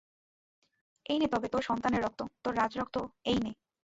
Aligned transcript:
এই 1.05 1.17
নে 1.19 1.27
তবে 1.27 1.47
তোর 1.47 1.61
সন্তানের 1.61 2.03
রক্ত, 2.03 2.21
তোর 2.43 2.53
রাজরক্ত 2.55 2.95
এই 3.25 3.37
নে। 3.43 3.51